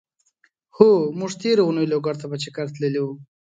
[0.75, 0.91] هو!
[1.17, 3.13] مونږ تېره اونۍ لوګر ته په چګر تللی وو.